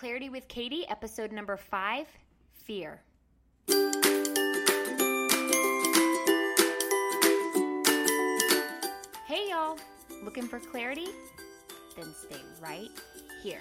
Clarity 0.00 0.30
with 0.30 0.48
Katie, 0.48 0.88
episode 0.88 1.30
number 1.30 1.58
five 1.58 2.06
Fear. 2.54 3.02
Hey, 9.26 9.50
y'all. 9.50 9.76
Looking 10.24 10.48
for 10.48 10.58
clarity? 10.58 11.08
Then 11.98 12.14
stay 12.14 12.40
right 12.62 12.88
here. 13.42 13.60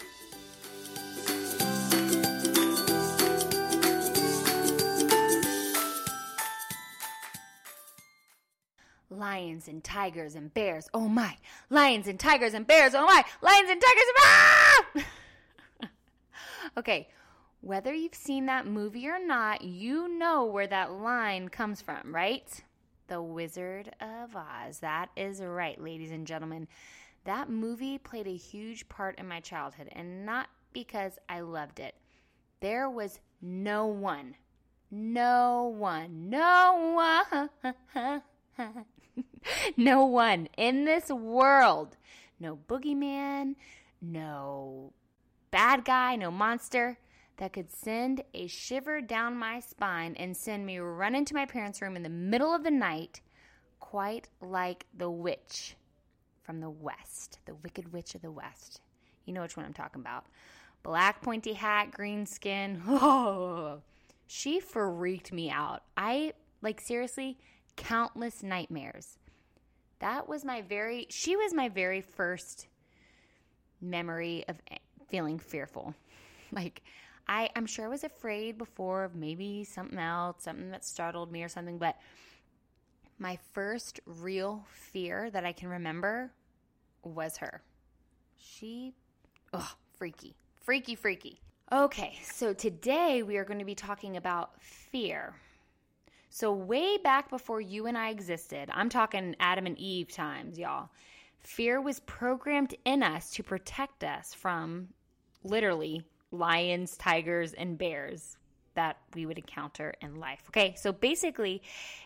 Lions 9.09 9.67
and 9.67 9.83
tigers 9.83 10.35
and 10.35 10.53
bears. 10.53 10.87
Oh 10.93 11.09
my. 11.09 11.35
Lions 11.69 12.07
and 12.07 12.17
tigers 12.17 12.53
and 12.53 12.65
bears. 12.65 12.95
Oh 12.95 13.05
my. 13.05 13.25
Lions 13.41 13.69
and 13.69 13.81
tigers 13.81 14.03
and 14.07 14.17
ah! 14.21 14.85
okay. 16.79 17.09
Whether 17.61 17.93
you've 17.93 18.15
seen 18.15 18.45
that 18.45 18.65
movie 18.65 19.07
or 19.07 19.19
not, 19.19 19.63
you 19.63 20.07
know 20.07 20.45
where 20.45 20.67
that 20.67 20.93
line 20.93 21.49
comes 21.49 21.81
from, 21.81 22.15
right? 22.15 22.63
The 23.07 23.21
Wizard 23.21 23.93
of 23.99 24.35
Oz. 24.35 24.79
That 24.79 25.09
is 25.17 25.41
right, 25.41 25.79
ladies 25.81 26.11
and 26.11 26.25
gentlemen. 26.25 26.69
That 27.25 27.49
movie 27.49 27.97
played 27.97 28.27
a 28.27 28.35
huge 28.35 28.87
part 28.87 29.19
in 29.19 29.27
my 29.27 29.41
childhood, 29.41 29.89
and 29.91 30.25
not 30.25 30.47
because 30.71 31.19
I 31.27 31.41
loved 31.41 31.81
it. 31.81 31.95
There 32.61 32.89
was 32.89 33.19
no 33.41 33.85
one, 33.87 34.35
no 34.89 35.73
one, 35.77 36.29
no 36.29 37.49
one 37.93 38.23
no 39.77 40.05
one 40.05 40.47
in 40.57 40.85
this 40.85 41.09
world, 41.09 41.97
no 42.39 42.57
boogeyman, 42.67 43.55
no 44.01 44.93
bad 45.51 45.85
guy, 45.85 46.15
no 46.15 46.31
monster 46.31 46.97
that 47.37 47.53
could 47.53 47.71
send 47.71 48.23
a 48.33 48.47
shiver 48.47 49.01
down 49.01 49.35
my 49.35 49.59
spine 49.59 50.15
and 50.17 50.35
send 50.35 50.65
me 50.65 50.77
run 50.77 51.15
into 51.15 51.33
my 51.33 51.45
parents' 51.45 51.81
room 51.81 51.95
in 51.95 52.03
the 52.03 52.09
middle 52.09 52.53
of 52.53 52.63
the 52.63 52.71
night, 52.71 53.21
quite 53.79 54.27
like 54.41 54.85
the 54.97 55.09
witch 55.09 55.75
from 56.43 56.59
the 56.59 56.69
West, 56.69 57.39
the 57.45 57.55
Wicked 57.55 57.93
Witch 57.93 58.15
of 58.15 58.21
the 58.21 58.31
West. 58.31 58.81
You 59.25 59.33
know 59.33 59.41
which 59.41 59.55
one 59.55 59.65
I'm 59.65 59.73
talking 59.73 60.01
about. 60.01 60.25
Black 60.83 61.21
pointy 61.21 61.53
hat, 61.53 61.91
green 61.91 62.25
skin. 62.25 62.81
Oh, 62.87 63.81
she 64.27 64.59
freaked 64.59 65.31
me 65.31 65.49
out. 65.49 65.83
I, 65.95 66.33
like, 66.61 66.81
seriously, 66.81 67.37
countless 67.75 68.43
nightmares. 68.43 69.17
That 69.99 70.27
was 70.27 70.43
my 70.43 70.61
very, 70.61 71.05
she 71.09 71.35
was 71.35 71.53
my 71.53 71.69
very 71.69 72.01
first 72.01 72.67
memory 73.81 74.43
of 74.47 74.57
feeling 75.09 75.39
fearful. 75.39 75.93
Like, 76.51 76.81
I, 77.27 77.51
I'm 77.55 77.67
sure 77.67 77.85
I 77.85 77.89
was 77.89 78.03
afraid 78.03 78.57
before 78.57 79.03
of 79.03 79.13
maybe 79.13 79.63
something 79.63 79.99
else, 79.99 80.37
something 80.39 80.71
that 80.71 80.83
startled 80.83 81.31
me 81.31 81.43
or 81.43 81.47
something, 81.47 81.77
but 81.77 81.95
my 83.19 83.37
first 83.53 83.99
real 84.07 84.65
fear 84.67 85.29
that 85.29 85.45
I 85.45 85.51
can 85.51 85.69
remember 85.69 86.31
was 87.03 87.37
her. 87.37 87.61
She, 88.37 88.95
oh, 89.53 89.75
freaky, 89.95 90.35
freaky, 90.59 90.95
freaky. 90.95 91.39
Okay, 91.71 92.17
so 92.23 92.51
today 92.51 93.21
we 93.21 93.37
are 93.37 93.45
going 93.45 93.59
to 93.59 93.65
be 93.65 93.75
talking 93.75 94.17
about 94.17 94.59
fear. 94.59 95.35
So, 96.31 96.51
way 96.51 96.97
back 96.97 97.29
before 97.29 97.61
you 97.61 97.85
and 97.85 97.97
I 97.97 98.09
existed, 98.09 98.69
I'm 98.73 98.89
talking 98.89 99.35
Adam 99.39 99.67
and 99.67 99.77
Eve 99.77 100.11
times, 100.11 100.57
y'all, 100.57 100.89
fear 101.39 101.79
was 101.81 101.99
programmed 102.01 102.75
in 102.85 103.03
us 103.03 103.31
to 103.31 103.43
protect 103.43 104.03
us 104.03 104.33
from 104.33 104.89
literally 105.43 106.03
lions, 106.31 106.97
tigers, 106.97 107.53
and 107.53 107.77
bears 107.77 108.37
that 108.75 108.97
we 109.13 109.25
would 109.25 109.37
encounter 109.37 109.93
in 110.01 110.19
life. 110.19 110.43
Okay, 110.49 110.73
so 110.77 110.91
basically, 110.91 111.61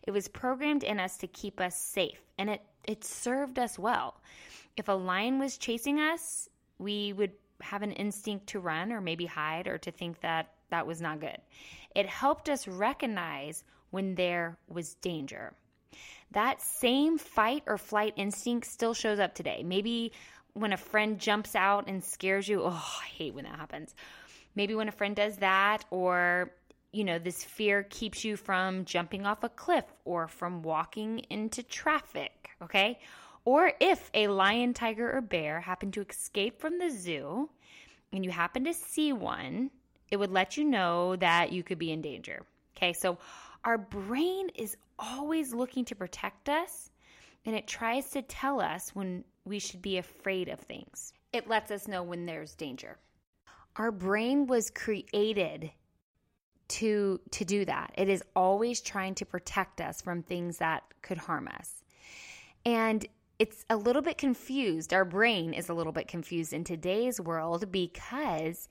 it 0.07 0.11
was 0.11 0.27
programmed 0.27 0.83
in 0.83 0.99
us 0.99 1.17
to 1.17 1.27
keep 1.27 1.59
us 1.59 1.75
safe, 1.75 2.21
and 2.37 2.49
it, 2.49 2.61
it 2.85 3.03
served 3.03 3.59
us 3.59 3.77
well. 3.77 4.15
If 4.77 4.87
a 4.87 4.93
lion 4.93 5.39
was 5.39 5.57
chasing 5.57 5.99
us, 5.99 6.49
we 6.79 7.13
would 7.13 7.31
have 7.61 7.81
an 7.81 7.91
instinct 7.91 8.47
to 8.47 8.59
run 8.59 8.91
or 8.91 9.01
maybe 9.01 9.25
hide 9.25 9.67
or 9.67 9.77
to 9.77 9.91
think 9.91 10.19
that 10.21 10.53
that 10.69 10.87
was 10.87 11.01
not 11.01 11.19
good. 11.19 11.37
It 11.95 12.07
helped 12.07 12.49
us 12.49 12.67
recognize 12.67 13.63
when 13.91 14.15
there 14.15 14.57
was 14.67 14.95
danger. 14.95 15.53
That 16.31 16.61
same 16.61 17.19
fight 17.19 17.63
or 17.67 17.77
flight 17.77 18.13
instinct 18.15 18.65
still 18.65 18.95
shows 18.95 19.19
up 19.19 19.35
today. 19.35 19.61
Maybe 19.63 20.11
when 20.53 20.73
a 20.73 20.77
friend 20.77 21.19
jumps 21.19 21.55
out 21.55 21.87
and 21.87 22.03
scares 22.03 22.47
you, 22.47 22.63
oh, 22.63 22.99
I 23.01 23.05
hate 23.07 23.33
when 23.33 23.45
that 23.45 23.57
happens. 23.57 23.95
Maybe 24.55 24.75
when 24.75 24.87
a 24.87 24.91
friend 24.91 25.15
does 25.15 25.37
that, 25.37 25.83
or, 25.89 26.51
you 26.91 27.03
know, 27.03 27.17
this 27.17 27.43
fear 27.43 27.83
keeps 27.89 28.23
you 28.23 28.37
from 28.37 28.85
jumping 28.85 29.25
off 29.25 29.43
a 29.43 29.49
cliff 29.49 29.85
or 30.05 30.27
from 30.27 30.61
walking 30.61 31.19
into 31.29 31.63
traffic, 31.63 32.51
okay? 32.61 32.99
Or 33.45 33.73
if 33.79 34.09
a 34.13 34.27
lion, 34.27 34.73
tiger, 34.73 35.11
or 35.11 35.21
bear 35.21 35.59
happen 35.59 35.91
to 35.91 36.05
escape 36.07 36.59
from 36.59 36.77
the 36.77 36.89
zoo 36.89 37.49
and 38.11 38.23
you 38.23 38.31
happen 38.31 38.63
to 38.65 38.73
see 38.73 39.11
one, 39.11 39.71
it 40.11 40.17
would 40.17 40.31
let 40.31 40.55
you 40.55 40.63
know 40.63 41.15
that 41.15 41.51
you 41.51 41.63
could 41.63 41.79
be 41.79 41.91
in 41.91 42.01
danger. 42.01 42.45
Okay, 42.77 42.93
so 42.93 43.17
our 43.65 43.77
brain 43.77 44.49
is 44.55 44.77
always 44.99 45.53
looking 45.53 45.83
to 45.85 45.95
protect 45.95 46.47
us 46.47 46.91
and 47.45 47.55
it 47.55 47.67
tries 47.67 48.11
to 48.11 48.21
tell 48.21 48.61
us 48.61 48.91
when 48.93 49.23
we 49.45 49.59
should 49.59 49.81
be 49.81 49.97
afraid 49.97 50.49
of 50.49 50.59
things. 50.59 51.13
It 51.31 51.47
lets 51.47 51.71
us 51.71 51.87
know 51.87 52.03
when 52.03 52.25
there's 52.25 52.55
danger. 52.55 52.97
Our 53.75 53.91
brain 53.91 54.47
was 54.47 54.69
created 54.69 55.71
to 56.69 57.19
to 57.31 57.45
do 57.45 57.65
that. 57.65 57.93
It 57.97 58.09
is 58.09 58.23
always 58.35 58.81
trying 58.81 59.15
to 59.15 59.25
protect 59.25 59.81
us 59.81 60.01
from 60.01 60.23
things 60.23 60.57
that 60.59 60.83
could 61.01 61.17
harm 61.17 61.47
us. 61.47 61.83
And 62.65 63.05
it's 63.39 63.65
a 63.69 63.75
little 63.75 64.01
bit 64.01 64.17
confused. 64.17 64.93
Our 64.93 65.05
brain 65.05 65.53
is 65.53 65.69
a 65.69 65.73
little 65.73 65.91
bit 65.91 66.07
confused 66.07 66.53
in 66.53 66.63
today's 66.63 67.19
world 67.19 67.71
because 67.71 68.69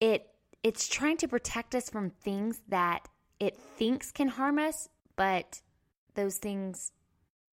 it 0.00 0.28
it's 0.62 0.88
trying 0.88 1.16
to 1.18 1.28
protect 1.28 1.74
us 1.74 1.90
from 1.90 2.10
things 2.10 2.62
that 2.68 3.08
it 3.38 3.56
thinks 3.56 4.12
can 4.12 4.28
harm 4.28 4.58
us, 4.58 4.88
but 5.16 5.60
those 6.14 6.36
things 6.36 6.92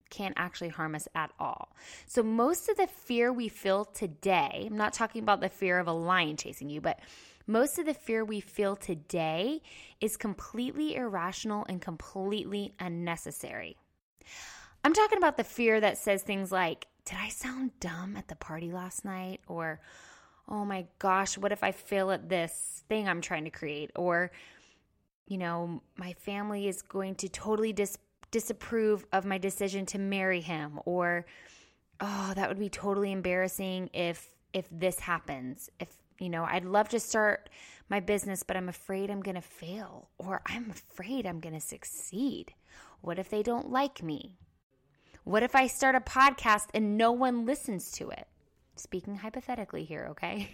can't 0.10 0.34
actually 0.38 0.70
harm 0.70 0.96
us 0.96 1.08
at 1.16 1.32
all. 1.40 1.76
So, 2.06 2.24
most 2.24 2.70
of 2.70 2.78
the 2.78 2.88
fear 2.88 3.32
we 3.32 3.50
feel 3.50 3.86
today, 3.86 4.68
I'm 4.70 4.78
not 4.78 4.94
talking 4.94 5.22
about 5.22 5.42
the 5.42 5.50
fear 5.50 5.80
of 5.80 5.88
a 5.88 5.94
lion 5.94 6.38
chasing 6.38 6.70
you, 6.70 6.82
but 6.82 7.00
most 7.48 7.80
of 7.80 7.86
the 7.86 7.94
fear 7.94 8.24
we 8.24 8.42
feel 8.42 8.76
today 8.76 9.62
is 10.00 10.18
completely 10.18 10.96
irrational 10.96 11.66
and 11.68 11.82
completely 11.82 12.74
unnecessary. 12.80 13.76
I'm 14.84 14.94
talking 14.94 15.18
about 15.18 15.38
the 15.38 15.44
fear 15.44 15.80
that 15.82 15.98
says 15.98 16.24
things 16.24 16.52
like, 16.52 16.88
Did 17.06 17.18
I 17.20 17.30
sound 17.30 17.72
dumb 17.80 18.16
at 18.18 18.28
the 18.28 18.36
party 18.36 18.72
last 18.72 19.04
night? 19.04 19.42
Or, 19.48 19.80
Oh 20.48 20.66
my 20.66 20.86
gosh, 20.98 21.38
what 21.38 21.52
if 21.52 21.64
I 21.64 21.72
fail 21.72 22.12
at 22.12 22.30
this 22.30 22.84
thing 22.88 23.08
I'm 23.08 23.22
trying 23.22 23.44
to 23.46 23.52
create? 23.52 23.92
Or, 23.96 24.32
you 25.28 25.38
know, 25.38 25.82
my 25.96 26.14
family 26.14 26.68
is 26.68 26.82
going 26.82 27.16
to 27.16 27.30
totally 27.30 27.74
dis- 27.74 27.98
disapprove 28.32 29.06
of 29.12 29.26
my 29.26 29.38
decision 29.38 29.86
to 29.88 29.98
marry 29.98 30.42
him 30.42 30.80
or 30.86 31.26
oh, 32.02 32.34
that 32.36 32.50
would 32.50 32.60
be 32.60 32.70
totally 32.70 33.12
embarrassing 33.12 33.90
if 33.94 34.36
if 34.54 34.68
this 34.72 35.00
happens. 35.00 35.70
If 35.80 35.90
you 36.20 36.30
know, 36.30 36.44
I'd 36.44 36.66
love 36.66 36.90
to 36.90 37.00
start 37.00 37.50
my 37.90 38.00
business, 38.00 38.44
but 38.44 38.58
I'm 38.58 38.70
afraid 38.70 39.10
I'm 39.10 39.22
going 39.22 39.36
to 39.36 39.42
fail 39.42 40.10
or 40.18 40.42
I'm 40.46 40.70
afraid 40.70 41.26
I'm 41.26 41.40
going 41.40 41.54
to 41.54 41.62
succeed. 41.62 42.54
What 43.02 43.20
if 43.20 43.30
they 43.30 43.42
don't 43.42 43.72
like 43.72 44.04
me? 44.04 44.38
What 45.24 45.44
if 45.44 45.56
I 45.56 45.68
start 45.68 45.96
a 45.96 46.02
podcast 46.02 46.68
and 46.74 46.98
no 46.98 47.12
one 47.12 47.46
listens 47.46 47.92
to 47.94 48.10
it? 48.10 48.28
Speaking 48.76 49.16
hypothetically 49.16 49.86
here, 49.86 50.08
okay? 50.12 50.50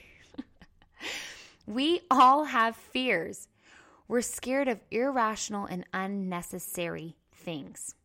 we 1.65 2.01
all 2.11 2.45
have 2.45 2.75
fears. 2.75 3.47
We're 4.07 4.21
scared 4.21 4.67
of 4.67 4.79
irrational 4.91 5.65
and 5.65 5.85
unnecessary 5.93 7.15
things. 7.45 7.95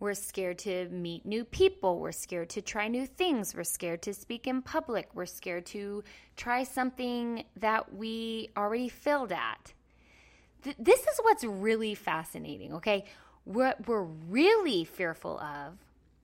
We're 0.00 0.14
scared 0.14 0.58
to 0.60 0.88
meet 0.90 1.24
new 1.24 1.44
people. 1.44 1.98
We're 1.98 2.12
scared 2.12 2.50
to 2.50 2.62
try 2.62 2.86
new 2.88 3.06
things. 3.06 3.54
We're 3.54 3.64
scared 3.64 4.02
to 4.02 4.14
speak 4.14 4.46
in 4.46 4.62
public. 4.62 5.08
We're 5.14 5.26
scared 5.26 5.66
to 5.66 6.04
try 6.36 6.64
something 6.64 7.44
that 7.56 7.94
we 7.94 8.50
already 8.56 8.88
failed 8.88 9.32
at. 9.32 9.72
Th- 10.62 10.76
this 10.78 11.00
is 11.00 11.18
what's 11.22 11.42
really 11.44 11.94
fascinating, 11.94 12.74
okay? 12.74 13.06
What 13.44 13.88
we're 13.88 14.02
really 14.02 14.84
fearful 14.84 15.40
of 15.40 15.78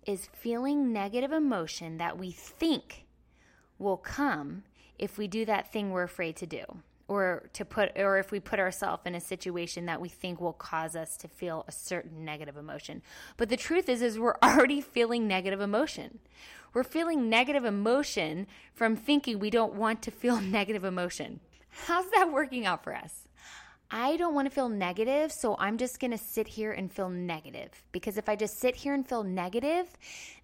is 0.07 0.29
feeling 0.33 0.93
negative 0.93 1.33
emotion 1.33 1.97
that 1.97 2.19
we 2.19 2.31
think 2.31 3.07
will 3.79 3.97
come 3.97 4.63
if 4.99 5.19
we 5.19 5.27
do 5.27 5.45
that 5.47 5.73
thing 5.73 5.91
we're 5.91 6.05
afraid 6.05 6.37
to 6.37 6.47
do 6.47 6.65
or 7.07 7.49
to 7.53 7.65
put 7.65 7.93
or 7.97 8.19
if 8.19 8.31
we 8.31 8.41
put 8.41 8.59
ourselves 8.59 9.03
in 9.05 9.15
a 9.15 9.21
situation 9.21 9.87
that 9.87 10.01
we 10.01 10.09
think 10.09 10.41
will 10.41 10.53
cause 10.53 10.97
us 10.97 11.17
to 11.17 11.29
feel 11.29 11.65
a 11.69 11.73
certain 11.73 12.25
negative 12.25 12.57
emotion 12.57 13.03
but 13.37 13.49
the 13.49 13.57
truth 13.57 13.89
is 13.89 14.01
is 14.01 14.19
we're 14.19 14.37
already 14.43 14.81
feeling 14.81 15.29
negative 15.29 15.61
emotion 15.61 16.19
we're 16.73 16.83
feeling 16.83 17.29
negative 17.29 17.65
emotion 17.65 18.47
from 18.73 18.97
thinking 18.97 19.39
we 19.39 19.51
don't 19.51 19.75
want 19.75 20.01
to 20.03 20.11
feel 20.11 20.41
negative 20.41 20.85
emotion 20.85 21.41
How's 21.87 22.09
that 22.13 22.33
working 22.33 22.67
out 22.67 22.85
for 22.85 22.95
us? 22.95 23.29
I 23.91 24.17
don't 24.17 24.35
want 24.35 24.47
to 24.47 24.55
feel 24.55 24.69
negative, 24.69 25.31
so 25.31 25.57
I'm 25.59 25.77
just 25.77 26.01
going 26.01 26.13
to 26.13 26.19
sit 26.19 26.49
here 26.49 26.73
and 26.73 26.91
feel 26.91 27.11
negative. 27.11 27.71
Because 27.93 28.17
if 28.17 28.29
I 28.29 28.37
just 28.37 28.59
sit 28.59 28.75
here 28.75 28.95
and 28.95 29.07
feel 29.07 29.25
negative, 29.25 29.87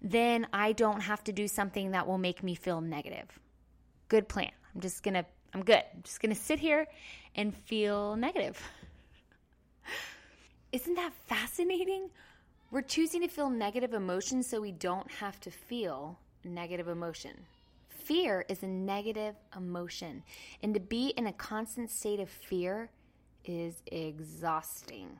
then 0.01 0.47
I 0.53 0.73
don't 0.73 1.01
have 1.01 1.23
to 1.25 1.31
do 1.31 1.47
something 1.47 1.91
that 1.91 2.05
will 2.05 2.17
make 2.17 2.43
me 2.43 2.53
feel 2.53 2.81
negative. 2.81 3.39
Good 4.09 4.27
plan. 4.27 4.51
I'm 4.75 4.81
just 4.81 5.03
going 5.03 5.15
to, 5.15 5.25
I'm 5.53 5.63
good. 5.63 5.83
I'm 5.93 6.01
just 6.03 6.21
going 6.21 6.33
to 6.33 6.41
sit 6.41 6.59
here 6.59 6.87
and 7.35 7.55
feel 7.55 8.15
negative. 8.15 8.61
Isn't 10.71 10.95
that 10.95 11.13
fascinating? 11.27 12.09
We're 12.71 12.81
choosing 12.81 13.21
to 13.21 13.27
feel 13.27 13.49
negative 13.49 13.93
emotions 13.93 14.47
so 14.47 14.61
we 14.61 14.71
don't 14.71 15.09
have 15.11 15.39
to 15.41 15.51
feel 15.51 16.17
negative 16.45 16.87
emotion. 16.87 17.31
Fear 17.89 18.45
is 18.47 18.63
a 18.63 18.67
negative 18.67 19.35
emotion, 19.55 20.23
and 20.63 20.73
to 20.73 20.79
be 20.79 21.09
in 21.09 21.27
a 21.27 21.33
constant 21.33 21.91
state 21.91 22.19
of 22.19 22.29
fear 22.29 22.89
is 23.45 23.83
exhausting. 23.85 25.19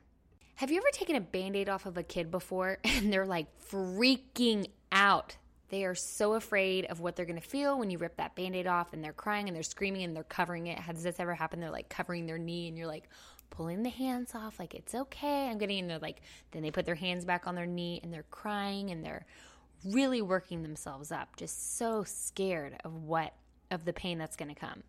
Have 0.56 0.70
you 0.70 0.78
ever 0.78 0.90
taken 0.92 1.16
a 1.16 1.20
band 1.20 1.56
aid 1.56 1.68
off 1.68 1.86
of 1.86 1.96
a 1.96 2.02
kid 2.02 2.30
before 2.30 2.78
and 2.84 3.12
they're 3.12 3.26
like 3.26 3.46
freaking 3.70 4.66
out? 4.90 5.36
They 5.72 5.86
are 5.86 5.94
so 5.94 6.34
afraid 6.34 6.84
of 6.84 7.00
what 7.00 7.16
they're 7.16 7.24
going 7.24 7.40
to 7.40 7.48
feel 7.48 7.78
when 7.78 7.88
you 7.88 7.96
rip 7.96 8.18
that 8.18 8.36
band 8.36 8.54
aid 8.54 8.66
off 8.66 8.92
and 8.92 9.02
they're 9.02 9.14
crying 9.14 9.48
and 9.48 9.56
they're 9.56 9.62
screaming 9.62 10.02
and 10.02 10.14
they're 10.14 10.22
covering 10.22 10.66
it. 10.66 10.78
Has 10.78 11.02
this 11.02 11.18
ever 11.18 11.34
happened? 11.34 11.62
They're 11.62 11.70
like 11.70 11.88
covering 11.88 12.26
their 12.26 12.36
knee 12.36 12.68
and 12.68 12.76
you're 12.76 12.86
like 12.86 13.08
pulling 13.48 13.82
the 13.82 13.88
hands 13.88 14.34
off, 14.34 14.58
like 14.58 14.74
it's 14.74 14.94
okay. 14.94 15.48
I'm 15.48 15.56
getting, 15.56 15.78
into 15.78 15.96
like, 15.96 16.20
then 16.50 16.60
they 16.60 16.70
put 16.70 16.84
their 16.84 16.94
hands 16.94 17.24
back 17.24 17.46
on 17.46 17.54
their 17.54 17.64
knee 17.64 18.00
and 18.02 18.12
they're 18.12 18.26
crying 18.30 18.90
and 18.90 19.02
they're 19.02 19.24
really 19.82 20.20
working 20.20 20.62
themselves 20.62 21.10
up, 21.10 21.36
just 21.36 21.78
so 21.78 22.04
scared 22.04 22.76
of 22.84 23.04
what, 23.04 23.32
of 23.70 23.86
the 23.86 23.94
pain 23.94 24.18
that's 24.18 24.36
going 24.36 24.54
to 24.54 24.60
come. 24.60 24.82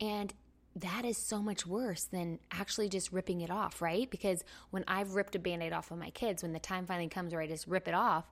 And 0.00 0.32
that 0.74 1.04
is 1.04 1.18
so 1.18 1.42
much 1.42 1.66
worse 1.66 2.04
than 2.04 2.38
actually 2.50 2.88
just 2.88 3.12
ripping 3.12 3.42
it 3.42 3.50
off, 3.50 3.82
right? 3.82 4.10
Because 4.10 4.42
when 4.70 4.84
I've 4.88 5.16
ripped 5.16 5.34
a 5.34 5.38
band 5.38 5.62
aid 5.62 5.74
off 5.74 5.90
of 5.90 5.98
my 5.98 6.08
kids, 6.08 6.42
when 6.42 6.54
the 6.54 6.58
time 6.58 6.86
finally 6.86 7.10
comes 7.10 7.34
where 7.34 7.42
I 7.42 7.46
just 7.46 7.66
rip 7.66 7.86
it 7.86 7.94
off, 7.94 8.24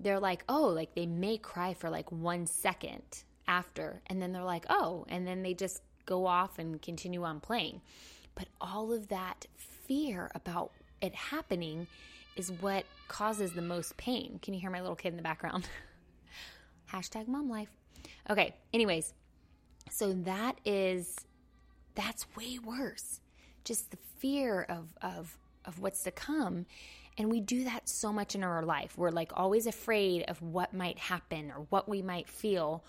they're 0.00 0.20
like, 0.20 0.44
oh, 0.48 0.68
like 0.68 0.94
they 0.94 1.06
may 1.06 1.38
cry 1.38 1.74
for 1.74 1.90
like 1.90 2.10
one 2.12 2.46
second 2.46 3.24
after. 3.46 4.00
And 4.06 4.20
then 4.20 4.32
they're 4.32 4.42
like, 4.42 4.66
oh, 4.68 5.06
and 5.08 5.26
then 5.26 5.42
they 5.42 5.54
just 5.54 5.82
go 6.06 6.26
off 6.26 6.58
and 6.58 6.80
continue 6.80 7.24
on 7.24 7.40
playing. 7.40 7.80
But 8.34 8.48
all 8.60 8.92
of 8.92 9.08
that 9.08 9.46
fear 9.56 10.30
about 10.34 10.72
it 11.00 11.14
happening 11.14 11.86
is 12.36 12.52
what 12.52 12.84
causes 13.08 13.52
the 13.52 13.62
most 13.62 13.96
pain. 13.96 14.38
Can 14.42 14.54
you 14.54 14.60
hear 14.60 14.70
my 14.70 14.80
little 14.80 14.96
kid 14.96 15.08
in 15.08 15.16
the 15.16 15.22
background? 15.22 15.68
Hashtag 16.92 17.26
mom 17.26 17.50
life. 17.50 17.68
Okay, 18.30 18.54
anyways, 18.72 19.12
so 19.90 20.12
that 20.12 20.56
is 20.64 21.16
that's 21.98 22.26
way 22.36 22.60
worse. 22.64 23.20
Just 23.64 23.90
the 23.90 23.98
fear 24.18 24.62
of, 24.68 24.96
of, 25.02 25.36
of 25.64 25.80
what's 25.80 26.04
to 26.04 26.12
come. 26.12 26.64
And 27.18 27.30
we 27.30 27.40
do 27.40 27.64
that 27.64 27.88
so 27.88 28.12
much 28.12 28.36
in 28.36 28.44
our 28.44 28.62
life. 28.62 28.96
We're 28.96 29.10
like 29.10 29.32
always 29.34 29.66
afraid 29.66 30.22
of 30.28 30.40
what 30.40 30.72
might 30.72 30.98
happen 30.98 31.50
or 31.50 31.66
what 31.68 31.88
we 31.88 32.00
might 32.00 32.28
feel 32.28 32.84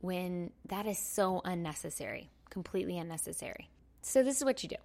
when 0.00 0.50
that 0.66 0.86
is 0.86 0.98
so 0.98 1.40
unnecessary, 1.44 2.30
completely 2.50 2.98
unnecessary. 2.98 3.70
So, 4.02 4.22
this 4.22 4.36
is 4.36 4.44
what 4.44 4.62
you 4.62 4.68
do. 4.68 4.76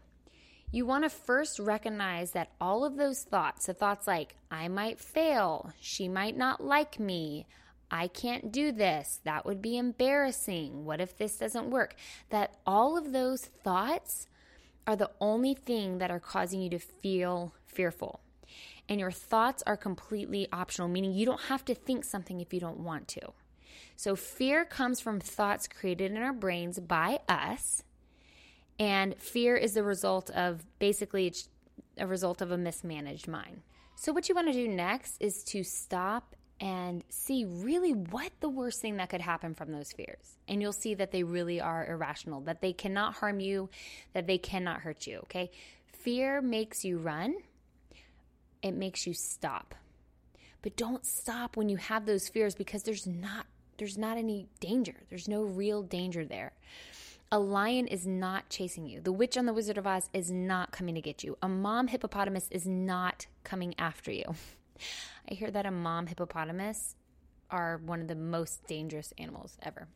You 0.71 0.86
want 0.86 1.03
to 1.03 1.09
first 1.09 1.59
recognize 1.59 2.31
that 2.31 2.51
all 2.59 2.83
of 2.83 2.97
those 2.97 3.24
thoughts, 3.24 3.65
the 3.65 3.74
thoughts 3.74 4.07
like, 4.07 4.36
I 4.50 4.68
might 4.68 5.00
fail, 5.00 5.71
she 5.80 6.07
might 6.07 6.36
not 6.36 6.63
like 6.63 7.00
me, 7.00 7.45
I 7.91 8.07
can't 8.07 8.51
do 8.51 8.71
this. 8.71 9.21
That 9.24 9.45
would 9.45 9.62
be 9.62 9.77
embarrassing. 9.77 10.86
What 10.86 11.00
if 11.00 11.18
this 11.18 11.38
doesn't 11.38 11.69
work? 11.69 11.95
That 12.30 12.56
all 12.65 12.98
of 12.98 13.13
those 13.13 13.45
thoughts 13.45 14.27
are 14.88 14.95
the 14.95 15.12
only 15.21 15.53
thing 15.53 16.00
that 16.00 16.12
are 16.12 16.19
causing 16.19 16.62
you 16.62 16.69
to 16.71 16.80
feel 16.80 17.53
fearful. 17.65 18.21
And 18.88 19.00
your 19.00 19.12
thoughts 19.12 19.63
are 19.65 19.77
completely 19.77 20.47
optional, 20.51 20.88
meaning 20.88 21.13
you 21.13 21.25
don't 21.25 21.42
have 21.42 21.65
to 21.65 21.75
think 21.75 22.03
something 22.03 22.42
if 22.42 22.53
you 22.53 22.59
don't 22.59 22.80
want 22.80 23.07
to. 23.09 23.33
So, 23.95 24.15
fear 24.15 24.65
comes 24.65 25.00
from 25.00 25.19
thoughts 25.19 25.68
created 25.68 26.12
in 26.12 26.18
our 26.18 26.33
brains 26.33 26.80
by 26.80 27.19
us. 27.30 27.83
And 28.77 29.15
fear 29.18 29.56
is 29.56 29.74
the 29.74 29.83
result 29.83 30.30
of 30.31 30.65
basically 30.80 31.27
it's 31.27 31.50
a 31.97 32.06
result 32.06 32.42
of 32.42 32.51
a 32.51 32.57
mismanaged 32.57 33.27
mind. 33.27 33.62
So, 33.95 34.12
what 34.12 34.27
you 34.27 34.36
want 34.36 34.48
to 34.48 34.53
do 34.53 34.68
next 34.68 35.18
is 35.21 35.44
to 35.45 35.63
stop 35.63 36.36
and 36.59 37.03
see 37.09 37.45
really 37.45 37.94
what 37.94 38.31
the 38.39 38.50
worst 38.50 38.81
thing 38.81 38.98
that 38.98 39.09
could 39.09 39.21
happen 39.21 39.53
from 39.53 39.71
those 39.71 39.91
fears. 39.91 40.38
And 40.48 40.62
you'll 40.62 40.74
see 40.74 40.94
that 40.95 41.12
they 41.12 41.24
really 41.24 41.59
are 41.59 41.86
irrational, 41.86 42.41
that 42.41 42.62
they 42.62 42.74
cannot 42.74 43.15
harm 43.15 43.39
you, 43.39 43.69
that 44.13 44.27
they 44.27 44.38
cannot 44.38 44.81
hurt 44.81 45.06
you, 45.06 45.19
okay? 45.24 45.51
Fear 45.86 46.41
makes 46.41 46.86
you 46.86 46.98
run, 46.98 47.36
it 48.65 48.73
makes 48.73 49.06
you 49.06 49.13
stop. 49.13 49.75
But 50.63 50.75
don't 50.75 51.06
stop 51.06 51.56
when 51.56 51.69
you 51.69 51.77
have 51.77 52.07
those 52.07 52.27
fears 52.27 52.56
because 52.56 52.81
there's 52.83 53.06
not 53.06 53.45
there's 53.77 53.97
not 53.97 54.17
any 54.17 54.47
danger. 54.59 54.95
There's 55.09 55.27
no 55.27 55.44
real 55.44 55.83
danger 55.83 56.25
there. 56.25 56.53
A 57.31 57.38
lion 57.38 57.88
is 57.88 58.07
not 58.07 58.50
chasing 58.50 58.88
you. 58.88 59.01
The 59.01 59.12
witch 59.12 59.38
on 59.38 59.45
the 59.45 59.53
Wizard 59.53 59.77
of 59.77 59.85
Oz 59.85 60.09
is 60.13 60.31
not 60.31 60.71
coming 60.71 60.95
to 60.95 61.01
get 61.01 61.23
you. 61.23 61.38
A 61.41 61.50
mom 61.50 61.89
hippopotamus 61.89 62.47
is 62.51 62.65
not 62.65 63.27
coming 63.44 63.75
after 63.77 64.12
you. 64.12 64.23
I 65.29 65.33
hear 65.33 65.51
that 65.51 65.65
a 65.65 65.71
mom 65.71 66.07
hippopotamus 66.07 66.95
are 67.51 67.81
one 67.85 68.01
of 68.01 68.07
the 68.07 68.15
most 68.15 68.65
dangerous 68.65 69.13
animals 69.17 69.57
ever. 69.62 69.88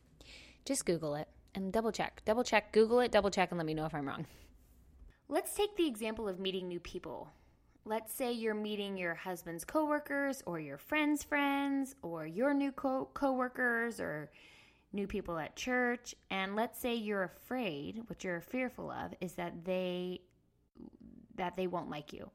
Just 0.65 0.85
Google 0.85 1.15
it 1.15 1.29
and 1.55 1.71
double 1.71 1.91
check. 1.91 2.21
Double 2.25 2.43
check, 2.43 2.73
Google 2.73 2.99
it, 2.99 3.11
double 3.11 3.31
check, 3.31 3.49
and 3.51 3.57
let 3.57 3.65
me 3.65 3.73
know 3.73 3.85
if 3.85 3.95
I'm 3.95 4.07
wrong. 4.07 4.25
Let's 5.29 5.53
take 5.53 5.77
the 5.77 5.87
example 5.87 6.27
of 6.27 6.39
meeting 6.39 6.67
new 6.67 6.79
people. 6.79 7.31
Let's 7.85 8.13
say 8.13 8.31
you're 8.31 8.53
meeting 8.53 8.97
your 8.97 9.15
husband's 9.15 9.63
coworkers 9.63 10.43
or 10.45 10.59
your 10.59 10.77
friend's 10.77 11.23
friends 11.23 11.95
or 12.01 12.25
your 12.25 12.53
new 12.53 12.71
co- 12.71 13.09
coworkers 13.13 13.99
or 13.99 14.31
new 14.91 15.07
people 15.07 15.37
at 15.37 15.55
church 15.55 16.15
and 16.31 16.55
let's 16.55 16.79
say 16.79 16.95
you're 16.95 17.21
afraid 17.21 18.01
what 18.07 18.23
you're 18.23 18.41
fearful 18.41 18.89
of 18.89 19.13
is 19.21 19.33
that 19.33 19.63
they 19.63 20.19
that 21.35 21.55
they 21.55 21.67
won't 21.67 21.91
like 21.91 22.11
you 22.11 22.31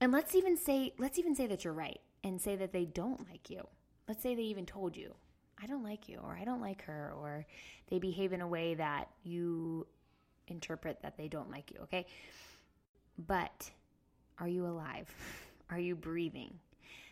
and 0.00 0.10
let's 0.10 0.34
even 0.34 0.56
say 0.56 0.92
let's 0.98 1.20
even 1.20 1.36
say 1.36 1.46
that 1.46 1.62
you're 1.62 1.72
right 1.72 2.00
and 2.24 2.40
say 2.40 2.56
that 2.56 2.72
they 2.72 2.86
don't 2.86 3.28
like 3.28 3.50
you. 3.50 3.62
Let's 4.08 4.22
say 4.22 4.34
they 4.34 4.42
even 4.42 4.66
told 4.66 4.96
you, 4.96 5.14
I 5.62 5.66
don't 5.66 5.84
like 5.84 6.08
you, 6.08 6.18
or 6.24 6.36
I 6.40 6.44
don't 6.44 6.60
like 6.60 6.82
her, 6.82 7.12
or 7.16 7.46
they 7.88 7.98
behave 7.98 8.32
in 8.32 8.40
a 8.40 8.48
way 8.48 8.74
that 8.74 9.08
you 9.22 9.86
interpret 10.48 11.00
that 11.02 11.16
they 11.16 11.28
don't 11.28 11.50
like 11.50 11.70
you, 11.70 11.78
okay? 11.82 12.06
But 13.18 13.70
are 14.38 14.48
you 14.48 14.66
alive? 14.66 15.08
Are 15.70 15.78
you 15.78 15.96
breathing? 15.96 16.52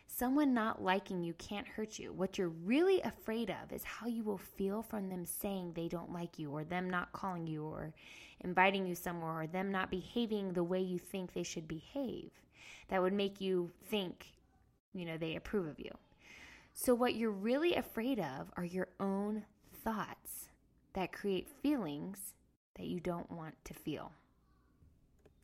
Someone 0.06 0.52
not 0.52 0.82
liking 0.82 1.22
you 1.22 1.32
can't 1.34 1.66
hurt 1.66 1.98
you. 1.98 2.12
What 2.12 2.36
you're 2.36 2.50
really 2.50 3.00
afraid 3.00 3.48
of 3.48 3.72
is 3.72 3.82
how 3.82 4.06
you 4.06 4.22
will 4.22 4.38
feel 4.38 4.82
from 4.82 5.08
them 5.08 5.24
saying 5.24 5.72
they 5.72 5.88
don't 5.88 6.12
like 6.12 6.38
you, 6.38 6.50
or 6.50 6.62
them 6.62 6.90
not 6.90 7.12
calling 7.12 7.46
you, 7.46 7.64
or 7.64 7.94
inviting 8.44 8.86
you 8.86 8.94
somewhere, 8.94 9.40
or 9.40 9.46
them 9.46 9.72
not 9.72 9.90
behaving 9.90 10.52
the 10.52 10.62
way 10.62 10.80
you 10.80 10.98
think 10.98 11.32
they 11.32 11.42
should 11.42 11.66
behave. 11.66 12.30
That 12.88 13.00
would 13.00 13.14
make 13.14 13.40
you 13.40 13.70
think 13.86 14.26
you 14.94 15.04
know, 15.04 15.16
they 15.16 15.36
approve 15.36 15.66
of 15.66 15.78
you. 15.78 15.90
So, 16.74 16.94
what 16.94 17.14
you're 17.14 17.30
really 17.30 17.74
afraid 17.74 18.18
of 18.18 18.50
are 18.56 18.64
your 18.64 18.88
own 19.00 19.44
thoughts 19.84 20.48
that 20.94 21.12
create 21.12 21.48
feelings 21.62 22.34
that 22.76 22.86
you 22.86 23.00
don't 23.00 23.30
want 23.30 23.54
to 23.64 23.74
feel. 23.74 24.12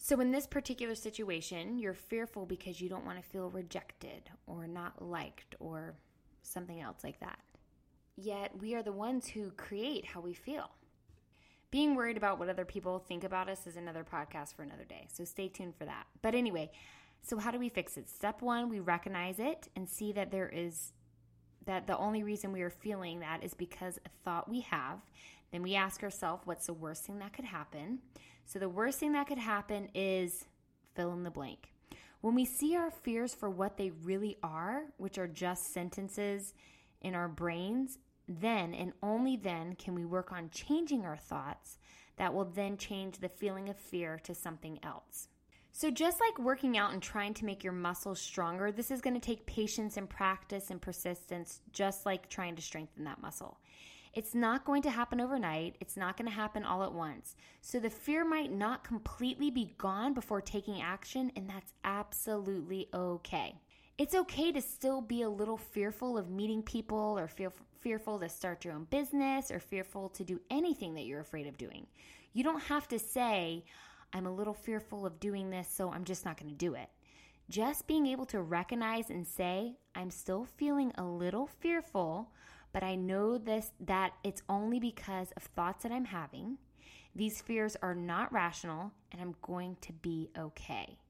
So, 0.01 0.21
in 0.21 0.31
this 0.31 0.47
particular 0.47 0.95
situation, 0.95 1.79
you're 1.79 1.93
fearful 1.93 2.47
because 2.47 2.81
you 2.81 2.89
don't 2.89 3.05
want 3.05 3.21
to 3.21 3.29
feel 3.29 3.51
rejected 3.51 4.31
or 4.47 4.69
not 4.69 5.03
liked 5.03 5.57
or 5.59 5.95
something 6.43 6.81
else 6.81 6.99
like 7.03 7.19
that. 7.19 7.41
Yet, 8.17 8.57
we 8.61 8.75
are 8.75 8.83
the 8.83 8.93
ones 8.93 9.29
who 9.29 9.51
create 9.51 10.07
how 10.07 10.21
we 10.21 10.35
feel. 10.35 10.71
Being 11.73 11.97
worried 11.97 12.17
about 12.17 12.39
what 12.39 12.49
other 12.49 12.65
people 12.65 13.01
think 13.01 13.25
about 13.25 13.49
us 13.49 13.67
is 13.67 13.77
another 13.77 14.05
podcast 14.05 14.55
for 14.55 14.63
another 14.63 14.85
day. 14.85 15.09
So, 15.13 15.25
stay 15.25 15.49
tuned 15.49 15.75
for 15.77 15.85
that. 15.85 16.07
But 16.23 16.37
anyway, 16.37 16.71
so, 17.21 17.37
how 17.37 17.51
do 17.51 17.59
we 17.59 17.69
fix 17.69 17.97
it? 17.97 18.09
Step 18.09 18.41
one, 18.41 18.69
we 18.69 18.79
recognize 18.79 19.41
it 19.41 19.69
and 19.75 19.89
see 19.89 20.13
that 20.13 20.31
there 20.31 20.49
is 20.49 20.93
that 21.67 21.89
the 21.89 21.99
only 21.99 22.23
reason 22.23 22.53
we 22.53 22.63
are 22.63 22.71
feeling 22.71 23.21
that 23.21 23.43
is 23.43 23.53
because 23.53 23.99
a 24.07 24.09
thought 24.25 24.49
we 24.49 24.61
have. 24.61 25.01
Then 25.53 25.63
we 25.63 25.75
ask 25.75 26.03
ourselves, 26.03 26.43
what's 26.47 26.67
the 26.67 26.73
worst 26.73 27.05
thing 27.05 27.19
that 27.19 27.33
could 27.33 27.45
happen? 27.45 27.99
So, 28.49 28.59
the 28.59 28.69
worst 28.69 28.99
thing 28.99 29.13
that 29.13 29.27
could 29.27 29.39
happen 29.39 29.91
is 29.95 30.47
fill 30.95 31.13
in 31.13 31.23
the 31.23 31.31
blank. 31.31 31.71
When 32.23 32.35
we 32.35 32.47
see 32.47 32.75
our 32.77 32.91
fears 32.91 33.35
for 33.35 33.51
what 33.51 33.77
they 33.77 33.91
really 33.91 34.39
are, 34.43 34.85
which 34.97 35.19
are 35.19 35.29
just 35.29 35.75
sentences 35.75 36.55
in 37.03 37.15
our 37.15 37.29
brains, 37.29 37.99
then 38.27 38.73
and 38.73 38.95
only 39.03 39.37
then 39.37 39.75
can 39.75 39.95
we 39.95 40.07
work 40.07 40.33
on 40.33 40.49
changing 40.49 41.05
our 41.05 41.19
thoughts 41.19 41.77
that 42.17 42.33
will 42.33 42.47
then 42.47 42.79
change 42.79 43.19
the 43.19 43.29
feeling 43.29 43.69
of 43.69 43.77
fear 43.77 44.19
to 44.25 44.35
something 44.35 44.79
else. 44.83 45.29
So, 45.73 45.91
just 45.91 46.19
like 46.19 46.39
working 46.39 46.79
out 46.79 46.95
and 46.95 47.03
trying 47.03 47.35
to 47.35 47.45
make 47.45 47.63
your 47.63 47.75
muscles 47.75 48.19
stronger, 48.19 48.73
this 48.73 48.91
is 48.91 49.03
going 49.03 49.13
to 49.13 49.21
take 49.21 49.45
patience 49.45 49.99
and 49.99 50.09
practice 50.09 50.71
and 50.71 50.81
persistence, 50.81 51.61
just 51.75 52.07
like 52.07 52.31
trying 52.31 52.57
to 52.57 52.63
strengthen 52.63 53.05
that 53.05 53.21
muscle. 53.21 53.59
It's 54.19 54.35
not 54.35 54.65
going 54.65 54.83
to 54.83 54.91
happen 54.91 55.21
overnight. 55.21 55.77
It's 55.81 55.97
not 55.97 56.17
going 56.17 56.29
to 56.29 56.35
happen 56.35 56.65
all 56.65 56.83
at 56.83 56.93
once. 56.93 57.37
So 57.61 57.79
the 57.79 57.89
fear 57.89 58.25
might 58.25 58.51
not 58.51 58.83
completely 58.83 59.49
be 59.49 59.77
gone 59.79 60.13
before 60.13 60.41
taking 60.41 60.83
action, 60.83 61.31
and 61.37 61.49
that's 61.49 61.73
absolutely 61.85 62.89
okay. 62.93 63.61
It's 63.97 64.17
okay 64.17 64.51
to 64.51 64.61
still 64.61 65.01
be 65.01 65.23
a 65.23 65.31
little 65.31 65.57
fearful 65.57 66.19
of 66.19 66.31
meeting 66.31 66.65
people 66.65 67.17
or 67.17 67.29
feel 67.29 67.53
fearful 67.79 68.19
to 68.19 68.29
start 68.29 68.65
your 68.65 68.75
own 68.75 68.89
business 68.91 69.53
or 69.53 69.61
fearful 69.61 70.09
to 70.09 70.25
do 70.25 70.41
anything 70.51 70.95
that 70.95 71.05
you're 71.05 71.21
afraid 71.21 71.47
of 71.47 71.57
doing. 71.57 71.87
You 72.33 72.43
don't 72.43 72.65
have 72.65 72.89
to 72.89 72.99
say, 72.99 73.65
I'm 74.13 74.27
a 74.27 74.35
little 74.35 74.53
fearful 74.53 75.07
of 75.07 75.21
doing 75.21 75.51
this, 75.51 75.69
so 75.69 75.93
I'm 75.93 76.05
just 76.05 76.25
not 76.25 76.41
going 76.41 76.51
to 76.51 76.57
do 76.57 76.75
it. 76.75 76.89
Just 77.51 77.87
being 77.87 78.07
able 78.09 78.27
to 78.27 78.43
recognize 78.43 79.11
and 79.11 79.25
say, 79.25 79.77
I'm 79.95 80.11
still 80.11 80.45
feeling 80.57 80.91
a 80.99 81.05
little 81.05 81.47
fearful, 81.47 82.33
but 82.79 82.87
I 82.87 82.95
know 82.95 83.39
this 83.39 83.73
that 83.81 84.13
it's 84.23 84.45
only 84.49 84.79
because 84.79 85.33
of 85.33 85.43
thoughts 85.43 85.83
that 85.83 85.91
I'm 85.91 86.05
having. 86.05 86.59
These 87.13 87.43
fears 87.43 87.77
are 87.83 87.97
not 87.97 88.33
rational, 88.33 88.93
and 89.11 89.21
I'm 89.21 89.35
going 89.43 89.79
to 89.81 89.93
be 89.93 90.31
okay. 90.39 91.01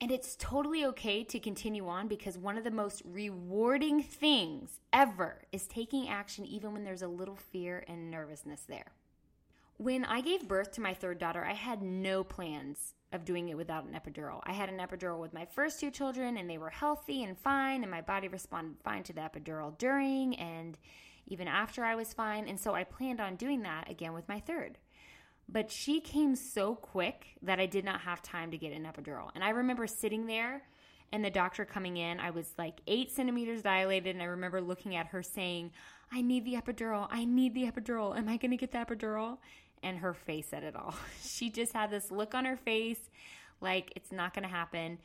And 0.00 0.10
it's 0.10 0.36
totally 0.36 0.86
okay 0.86 1.24
to 1.24 1.38
continue 1.38 1.86
on 1.86 2.08
because 2.08 2.38
one 2.38 2.56
of 2.56 2.64
the 2.64 2.70
most 2.70 3.02
rewarding 3.04 4.02
things 4.02 4.80
ever 4.90 5.42
is 5.52 5.66
taking 5.66 6.08
action 6.08 6.46
even 6.46 6.72
when 6.72 6.84
there's 6.84 7.02
a 7.02 7.08
little 7.08 7.36
fear 7.36 7.84
and 7.86 8.10
nervousness 8.10 8.62
there. 8.66 8.92
When 9.76 10.06
I 10.06 10.22
gave 10.22 10.48
birth 10.48 10.72
to 10.72 10.80
my 10.80 10.94
third 10.94 11.18
daughter, 11.18 11.44
I 11.44 11.52
had 11.52 11.82
no 11.82 12.24
plans 12.24 12.94
of 13.12 13.26
doing 13.26 13.50
it 13.50 13.56
without 13.58 13.84
an 13.84 13.92
epidural. 13.92 14.40
I 14.44 14.52
had 14.52 14.70
an 14.70 14.78
epidural 14.78 15.20
with 15.20 15.34
my 15.34 15.44
first 15.44 15.78
two 15.78 15.90
children 15.90 16.38
and 16.38 16.48
they 16.48 16.56
were 16.56 16.70
healthy 16.70 17.22
and 17.22 17.36
fine, 17.36 17.82
and 17.82 17.90
my 17.90 18.00
body 18.00 18.28
responded 18.28 18.78
fine 18.82 19.02
to 19.02 19.12
the 19.12 19.20
epidural 19.20 19.76
during 19.76 20.34
and 20.36 20.78
even 21.28 21.48
after 21.48 21.84
I 21.84 21.94
was 21.94 22.12
fine. 22.12 22.48
And 22.48 22.58
so 22.58 22.74
I 22.74 22.84
planned 22.84 23.20
on 23.20 23.36
doing 23.36 23.62
that 23.62 23.90
again 23.90 24.12
with 24.12 24.28
my 24.28 24.40
third. 24.40 24.78
But 25.48 25.70
she 25.70 26.00
came 26.00 26.36
so 26.36 26.74
quick 26.74 27.26
that 27.42 27.60
I 27.60 27.66
did 27.66 27.84
not 27.84 28.02
have 28.02 28.20
time 28.22 28.50
to 28.50 28.58
get 28.58 28.72
an 28.72 28.84
epidural. 28.84 29.30
And 29.34 29.42
I 29.42 29.50
remember 29.50 29.86
sitting 29.86 30.26
there 30.26 30.62
and 31.12 31.24
the 31.24 31.30
doctor 31.30 31.64
coming 31.64 31.96
in. 31.96 32.20
I 32.20 32.30
was 32.30 32.52
like 32.58 32.80
eight 32.86 33.10
centimeters 33.10 33.62
dilated. 33.62 34.14
And 34.14 34.22
I 34.22 34.26
remember 34.26 34.60
looking 34.60 34.96
at 34.96 35.06
her 35.08 35.22
saying, 35.22 35.70
I 36.12 36.20
need 36.20 36.44
the 36.44 36.54
epidural. 36.54 37.08
I 37.10 37.24
need 37.24 37.54
the 37.54 37.64
epidural. 37.64 38.16
Am 38.16 38.28
I 38.28 38.36
going 38.36 38.50
to 38.50 38.56
get 38.56 38.72
the 38.72 38.78
epidural? 38.78 39.38
And 39.82 39.98
her 39.98 40.12
face 40.12 40.48
said 40.48 40.64
it 40.64 40.76
all. 40.76 40.94
She 41.22 41.50
just 41.50 41.72
had 41.72 41.90
this 41.90 42.10
look 42.10 42.34
on 42.34 42.44
her 42.44 42.56
face 42.56 42.98
like 43.60 43.92
it's 43.96 44.12
not 44.12 44.34
going 44.34 44.42
to 44.42 44.48
happen. 44.48 44.98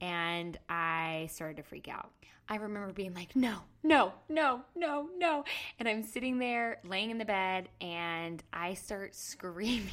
And 0.00 0.58
I 0.68 1.28
started 1.30 1.56
to 1.58 1.62
freak 1.62 1.88
out. 1.88 2.10
I 2.48 2.56
remember 2.56 2.92
being 2.92 3.14
like, 3.14 3.36
no, 3.36 3.58
no, 3.84 4.12
no, 4.28 4.62
no, 4.74 5.08
no. 5.16 5.44
And 5.78 5.88
I'm 5.88 6.02
sitting 6.02 6.38
there 6.38 6.78
laying 6.84 7.10
in 7.10 7.18
the 7.18 7.24
bed 7.24 7.68
and 7.80 8.42
I 8.52 8.74
start 8.74 9.14
screaming. 9.14 9.92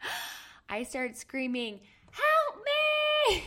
I 0.68 0.84
start 0.84 1.16
screaming, 1.16 1.80
help 2.12 2.64
me! 2.64 3.42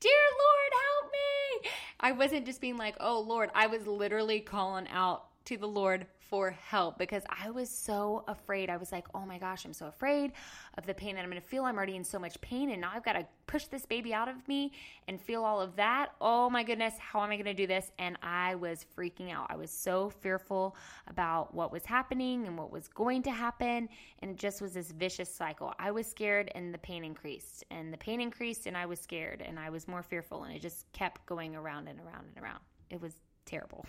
Dear 0.00 0.12
Lord, 0.12 0.72
help 0.72 1.12
me! 1.12 1.70
I 2.00 2.12
wasn't 2.12 2.46
just 2.46 2.62
being 2.62 2.78
like, 2.78 2.96
oh 3.00 3.20
Lord, 3.20 3.50
I 3.54 3.66
was 3.66 3.86
literally 3.86 4.40
calling 4.40 4.88
out 4.88 5.26
to 5.44 5.58
the 5.58 5.68
Lord 5.68 6.06
for 6.28 6.50
help 6.50 6.98
because 6.98 7.22
I 7.28 7.50
was 7.50 7.70
so 7.70 8.24
afraid. 8.28 8.70
I 8.70 8.76
was 8.76 8.92
like, 8.92 9.06
oh 9.14 9.24
my 9.24 9.38
gosh, 9.38 9.64
I'm 9.64 9.72
so 9.72 9.86
afraid 9.86 10.32
of 10.78 10.86
the 10.86 10.94
pain 10.94 11.14
that 11.14 11.22
I'm 11.22 11.30
going 11.30 11.40
to 11.40 11.46
feel. 11.46 11.64
I'm 11.64 11.76
already 11.76 11.96
in 11.96 12.04
so 12.04 12.18
much 12.18 12.40
pain, 12.40 12.70
and 12.70 12.80
now 12.80 12.90
I've 12.94 13.04
got 13.04 13.14
to 13.14 13.26
push 13.46 13.66
this 13.66 13.86
baby 13.86 14.12
out 14.12 14.28
of 14.28 14.46
me 14.48 14.72
and 15.08 15.20
feel 15.20 15.44
all 15.44 15.60
of 15.60 15.76
that. 15.76 16.12
Oh 16.20 16.50
my 16.50 16.62
goodness, 16.62 16.94
how 16.98 17.22
am 17.22 17.30
I 17.30 17.36
going 17.36 17.46
to 17.46 17.54
do 17.54 17.66
this? 17.66 17.90
And 17.98 18.16
I 18.22 18.54
was 18.56 18.84
freaking 18.96 19.32
out. 19.32 19.46
I 19.50 19.56
was 19.56 19.70
so 19.70 20.10
fearful 20.10 20.76
about 21.06 21.54
what 21.54 21.72
was 21.72 21.84
happening 21.84 22.46
and 22.46 22.58
what 22.58 22.72
was 22.72 22.88
going 22.88 23.22
to 23.24 23.30
happen. 23.30 23.88
And 24.20 24.30
it 24.32 24.36
just 24.36 24.60
was 24.60 24.72
this 24.72 24.90
vicious 24.90 25.32
cycle. 25.32 25.74
I 25.78 25.90
was 25.90 26.06
scared, 26.06 26.50
and 26.54 26.74
the 26.74 26.78
pain 26.78 27.04
increased, 27.04 27.64
and 27.70 27.92
the 27.92 27.98
pain 27.98 28.20
increased, 28.20 28.66
and 28.66 28.76
I 28.76 28.86
was 28.86 29.00
scared, 29.00 29.42
and 29.46 29.58
I 29.58 29.70
was 29.70 29.86
more 29.86 30.02
fearful, 30.02 30.44
and 30.44 30.54
it 30.54 30.62
just 30.62 30.90
kept 30.92 31.24
going 31.26 31.54
around 31.54 31.88
and 31.88 32.00
around 32.00 32.26
and 32.34 32.42
around. 32.42 32.60
It 32.90 33.00
was 33.00 33.14
terrible. 33.44 33.86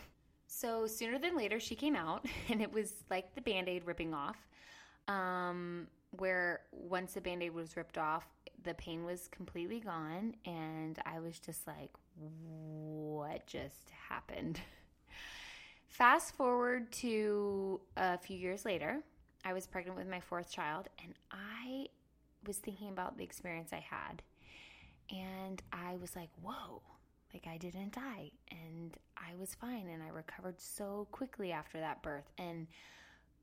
So 0.48 0.88
sooner 0.88 1.20
than 1.20 1.36
later, 1.36 1.60
she 1.60 1.76
came 1.76 1.96
out, 1.96 2.26
and 2.50 2.62
it 2.62 2.72
was 2.72 2.94
like 3.10 3.36
the 3.36 3.42
band 3.42 3.70
aid 3.70 3.86
ripping 3.86 4.14
off. 4.14 4.38
Um, 5.08 5.88
where 6.12 6.62
once 6.72 7.14
the 7.14 7.22
band 7.22 7.44
aid 7.44 7.54
was 7.54 7.78
ripped 7.78 7.98
off, 7.98 8.26
the 8.64 8.74
pain 8.74 9.06
was 9.06 9.28
completely 9.30 9.80
gone, 9.80 10.36
and 10.46 11.00
I 11.06 11.20
was 11.20 11.40
just 11.40 11.68
like, 11.68 11.92
what 12.16 13.46
just 13.46 13.90
happened? 14.10 14.60
Fast 15.88 16.36
forward 16.36 16.92
to 16.94 17.80
a 17.96 18.18
few 18.18 18.38
years 18.38 18.66
later, 18.66 19.02
I 19.46 19.54
was 19.54 19.68
pregnant 19.68 19.98
with 19.98 20.10
my 20.10 20.20
fourth 20.20 20.52
child, 20.52 20.88
and 21.04 21.14
I 21.32 21.88
was 22.46 22.58
thinking 22.58 22.90
about 22.90 23.18
the 23.18 23.24
experience 23.24 23.72
I 23.72 23.86
had. 23.90 24.22
And 25.10 25.62
I 25.72 25.96
was 25.98 26.16
like, 26.16 26.30
whoa, 26.42 26.82
like 27.34 27.48
I 27.48 27.58
didn't 27.58 27.94
die 27.94 28.32
and 28.52 28.96
I 29.18 29.36
was 29.40 29.56
fine 29.56 29.88
and 29.92 30.02
I 30.02 30.10
recovered 30.10 30.60
so 30.60 31.08
quickly 31.12 31.52
after 31.52 31.80
that 31.80 32.02
birth. 32.02 32.30
And 32.38 32.68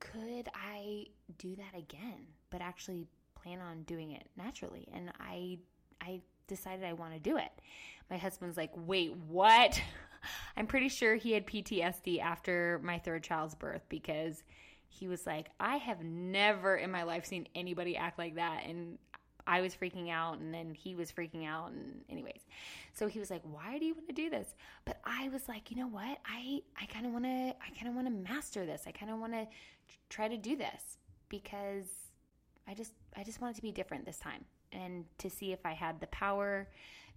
could 0.01 0.49
I 0.55 1.07
do 1.39 1.55
that 1.57 1.79
again, 1.79 2.27
but 2.51 2.61
actually 2.61 3.07
plan 3.35 3.61
on 3.61 3.83
doing 3.83 4.13
it 4.13 4.29
naturally? 4.37 4.89
And 4.93 5.13
I, 5.21 5.59
I 6.01 6.21
decided 6.47 6.85
I 6.85 6.93
want 6.93 7.15
to 7.15 7.19
do 7.19 7.37
it. 7.37 7.51
My 8.11 8.17
husband's 8.17 8.57
like, 8.57 8.73
wait, 8.75 9.15
what? 9.29 9.81
I'm 10.57 10.67
pretty 10.67 10.89
sure 10.89 11.17
he 11.17 11.33
had 11.33 11.47
PTSD 11.47 12.21
after 12.21 12.81
my 12.83 12.99
third 12.99 13.23
child's 13.23 13.55
birth 13.55 13.83
because 13.89 14.43
he 14.89 15.09
was 15.09 15.27
like, 15.27 15.49
I 15.59 15.77
have 15.77 16.03
never 16.03 16.77
in 16.77 16.91
my 16.91 17.03
life 17.03 17.27
seen 17.27 17.49
anybody 17.55 17.97
act 17.97 18.19
like 18.19 18.37
that. 18.37 18.63
And 18.67 18.99
I 19.47 19.61
was 19.61 19.75
freaking 19.75 20.11
out 20.11 20.39
and 20.39 20.53
then 20.53 20.75
he 20.75 20.95
was 20.95 21.13
freaking 21.13 21.47
out 21.47 21.71
and 21.71 22.03
anyways. 22.09 22.41
So 22.95 23.07
he 23.07 23.19
was 23.19 23.31
like, 23.31 23.43
"Why 23.43 23.79
do 23.79 23.85
you 23.85 23.95
want 23.95 24.09
to 24.09 24.15
do 24.15 24.31
this?" 24.31 24.55
But 24.85 25.01
I 25.05 25.29
was 25.29 25.49
like, 25.49 25.71
"You 25.71 25.77
know 25.77 25.89
what? 25.89 26.19
I 26.27 26.63
I 26.81 26.87
kind 26.87 27.07
of 27.07 27.13
want 27.13 27.25
to 27.25 27.31
I 27.31 27.71
kind 27.77 27.89
of 27.89 27.95
want 27.95 28.07
to 28.07 28.13
master 28.13 28.65
this. 28.65 28.85
I 28.87 28.93
kind 28.93 29.11
of 29.11 29.19
want 29.19 29.33
to 29.33 29.47
try 30.09 30.29
to 30.29 30.37
do 30.37 30.57
this 30.57 30.99
because 31.29 31.89
I 32.67 32.75
just 32.75 32.93
I 33.17 33.25
just 33.25 33.41
wanted 33.41 33.57
to 33.57 33.63
be 33.63 33.73
different 33.73 34.07
this 34.07 34.19
time 34.19 34.45
and 34.73 35.05
to 35.19 35.31
see 35.31 35.53
if 35.53 35.65
I 35.65 35.73
had 35.73 36.01
the 36.01 36.09
power, 36.09 36.69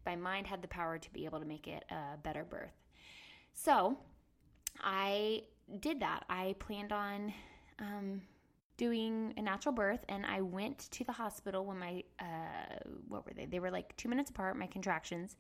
my 0.06 0.16
mind 0.16 0.48
had 0.48 0.62
the 0.62 0.68
power 0.68 0.98
to 0.98 1.14
be 1.14 1.26
able 1.26 1.40
to 1.40 1.46
make 1.46 1.68
it 1.68 1.86
a 1.90 2.18
better 2.18 2.44
birth." 2.44 2.76
So, 3.54 3.98
I 4.82 5.44
did 5.80 6.00
that. 6.02 6.26
I 6.30 6.56
planned 6.60 6.92
on 6.92 7.34
um, 7.80 8.22
doing 8.78 9.34
a 9.38 9.42
natural 9.42 9.74
birth 9.74 10.06
and 10.08 10.26
I 10.26 10.42
went 10.42 10.90
to 10.92 11.04
the 11.04 11.12
hospital 11.12 11.66
when 11.66 11.80
my 11.80 12.04
uh, 12.20 12.80
what 13.08 13.26
were 13.26 13.34
they? 13.34 13.46
They 13.46 13.60
were 13.60 13.72
like 13.72 13.96
2 13.98 14.08
minutes 14.08 14.30
apart 14.30 14.56
my 14.58 14.68
contractions 14.68 15.36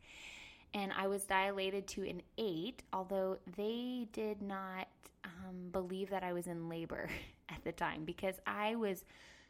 and 0.73 0.91
I 0.97 1.07
was 1.07 1.23
dilated 1.23 1.87
to 1.89 2.09
an 2.09 2.21
8 2.37 2.83
although 2.93 3.37
they 3.55 4.07
did 4.11 4.41
not 4.41 4.87
um, 5.23 5.69
believe 5.71 6.09
that 6.09 6.23
I 6.23 6.33
was 6.33 6.47
in 6.47 6.69
labor 6.69 7.09
at 7.49 7.63
the 7.63 7.71
time 7.71 8.03
because 8.05 8.35
I 8.45 8.75
was 8.75 9.05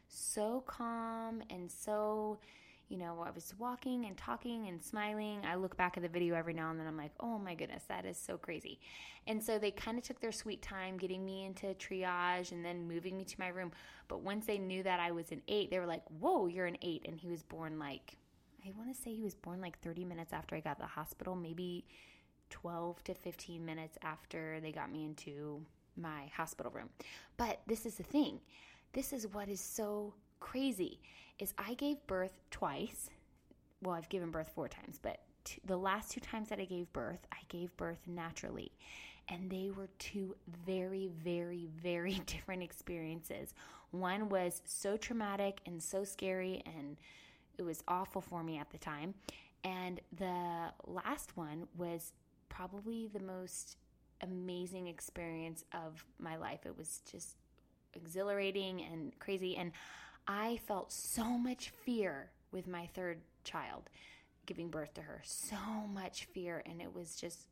so 0.08 0.62
calm 0.66 1.42
and 1.50 1.70
so 1.70 2.38
you 2.88 2.96
know, 2.96 3.22
I 3.26 3.30
was 3.30 3.54
walking 3.58 4.06
and 4.06 4.16
talking 4.16 4.66
and 4.66 4.82
smiling. 4.82 5.42
I 5.44 5.56
look 5.56 5.76
back 5.76 5.96
at 5.96 6.02
the 6.02 6.08
video 6.08 6.34
every 6.34 6.54
now 6.54 6.70
and 6.70 6.80
then. 6.80 6.86
I'm 6.86 6.96
like, 6.96 7.12
oh 7.20 7.38
my 7.38 7.54
goodness, 7.54 7.82
that 7.88 8.06
is 8.06 8.16
so 8.16 8.38
crazy. 8.38 8.80
And 9.26 9.42
so 9.42 9.58
they 9.58 9.70
kind 9.70 9.98
of 9.98 10.04
took 10.04 10.20
their 10.20 10.32
sweet 10.32 10.62
time 10.62 10.96
getting 10.96 11.24
me 11.24 11.44
into 11.44 11.66
triage 11.74 12.52
and 12.52 12.64
then 12.64 12.88
moving 12.88 13.16
me 13.16 13.24
to 13.24 13.36
my 13.38 13.48
room. 13.48 13.72
But 14.08 14.22
once 14.22 14.46
they 14.46 14.58
knew 14.58 14.82
that 14.82 15.00
I 15.00 15.10
was 15.10 15.32
an 15.32 15.42
eight, 15.48 15.70
they 15.70 15.78
were 15.78 15.86
like, 15.86 16.02
whoa, 16.18 16.46
you're 16.46 16.66
an 16.66 16.78
eight. 16.80 17.02
And 17.06 17.18
he 17.18 17.28
was 17.28 17.42
born 17.42 17.78
like, 17.78 18.16
I 18.66 18.72
want 18.76 18.94
to 18.94 19.00
say 19.00 19.12
he 19.14 19.22
was 19.22 19.34
born 19.34 19.60
like 19.60 19.78
30 19.80 20.04
minutes 20.04 20.32
after 20.32 20.56
I 20.56 20.60
got 20.60 20.78
the 20.78 20.86
hospital, 20.86 21.36
maybe 21.36 21.84
12 22.50 23.04
to 23.04 23.14
15 23.14 23.64
minutes 23.64 23.98
after 24.02 24.60
they 24.60 24.72
got 24.72 24.90
me 24.90 25.04
into 25.04 25.60
my 25.96 26.30
hospital 26.34 26.72
room. 26.72 26.88
But 27.36 27.60
this 27.66 27.84
is 27.84 27.96
the 27.96 28.02
thing. 28.02 28.40
This 28.92 29.12
is 29.12 29.26
what 29.28 29.48
is 29.48 29.60
so 29.60 30.14
crazy 30.40 31.00
is 31.38 31.54
I 31.58 31.74
gave 31.74 32.04
birth 32.06 32.38
twice. 32.50 33.10
Well, 33.82 33.94
I've 33.94 34.08
given 34.08 34.30
birth 34.30 34.50
four 34.54 34.68
times, 34.68 34.98
but 35.00 35.20
the 35.64 35.76
last 35.76 36.10
two 36.10 36.20
times 36.20 36.48
that 36.48 36.60
I 36.60 36.64
gave 36.64 36.92
birth, 36.92 37.26
I 37.32 37.38
gave 37.48 37.76
birth 37.76 38.00
naturally. 38.06 38.72
And 39.28 39.50
they 39.50 39.70
were 39.70 39.88
two 39.98 40.34
very, 40.66 41.10
very, 41.22 41.68
very 41.82 42.14
different 42.26 42.62
experiences. 42.62 43.54
One 43.90 44.28
was 44.28 44.62
so 44.64 44.96
traumatic 44.96 45.60
and 45.66 45.82
so 45.82 46.04
scary, 46.04 46.62
and 46.66 46.96
it 47.56 47.62
was 47.62 47.82
awful 47.88 48.20
for 48.20 48.42
me 48.42 48.58
at 48.58 48.70
the 48.70 48.78
time. 48.78 49.14
And 49.64 50.00
the 50.16 50.72
last 50.86 51.36
one 51.36 51.66
was 51.76 52.12
probably 52.48 53.08
the 53.12 53.20
most 53.20 53.76
amazing 54.22 54.86
experience 54.88 55.64
of 55.72 56.04
my 56.18 56.36
life. 56.36 56.60
It 56.64 56.76
was 56.76 57.02
just 57.10 57.36
exhilarating 57.94 58.82
and 58.82 59.18
crazy. 59.18 59.56
And 59.56 59.72
I 60.28 60.60
felt 60.66 60.92
so 60.92 61.24
much 61.24 61.70
fear 61.70 62.30
with 62.52 62.68
my 62.68 62.86
third 62.94 63.22
child 63.44 63.88
giving 64.44 64.68
birth 64.68 64.94
to 64.94 65.02
her. 65.02 65.22
So 65.24 65.56
much 65.92 66.24
fear. 66.32 66.62
And 66.66 66.80
it 66.80 66.94
was 66.94 67.16
just 67.16 67.48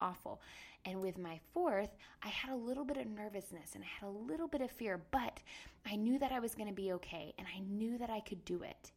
awful. 0.00 0.40
And 0.84 1.00
with 1.00 1.18
my 1.18 1.40
fourth, 1.52 1.90
I 2.22 2.28
had 2.28 2.52
a 2.52 2.56
little 2.56 2.84
bit 2.84 2.96
of 2.96 3.06
nervousness 3.06 3.74
and 3.74 3.84
I 3.84 3.86
had 3.86 4.08
a 4.08 4.32
little 4.32 4.48
bit 4.48 4.60
of 4.60 4.70
fear, 4.70 5.00
but 5.10 5.40
I 5.86 5.96
knew 5.96 6.18
that 6.18 6.32
I 6.32 6.40
was 6.40 6.54
going 6.54 6.68
to 6.68 6.74
be 6.74 6.92
okay 6.92 7.34
and 7.38 7.46
I 7.54 7.60
knew 7.60 7.98
that 7.98 8.10
I 8.10 8.20
could 8.20 8.44
do 8.44 8.62
it. 8.62 8.92